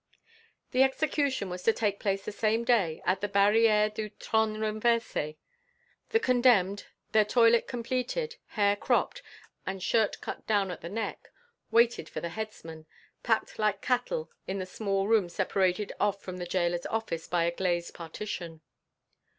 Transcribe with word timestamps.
The 0.71 0.81
execution 0.81 1.47
was 1.47 1.61
to 1.61 1.71
take 1.73 1.99
place 1.99 2.25
the 2.25 2.31
same 2.31 2.63
day 2.63 3.03
at 3.05 3.21
the 3.21 3.29
Barrière 3.29 3.93
du 3.93 4.09
Trone 4.09 4.55
Renversé. 4.57 5.35
The 6.09 6.19
condemned, 6.19 6.87
their 7.11 7.23
toilet 7.23 7.67
completed, 7.67 8.37
hair 8.47 8.75
cropped 8.75 9.21
and 9.63 9.77
shirt 9.83 10.19
cut 10.19 10.47
down 10.47 10.71
at 10.71 10.81
the 10.81 10.89
neck, 10.89 11.29
waited 11.69 12.09
for 12.09 12.19
the 12.19 12.29
headsman, 12.29 12.87
packed 13.21 13.59
like 13.59 13.79
cattle 13.83 14.31
in 14.47 14.57
the 14.57 14.65
small 14.65 15.07
room 15.07 15.29
separated 15.29 15.93
off 15.99 16.19
from 16.19 16.37
the 16.37 16.47
Gaoler's 16.47 16.87
office 16.87 17.27
by 17.27 17.43
a 17.43 17.51
glazed 17.55 17.93
partition. 17.93 18.61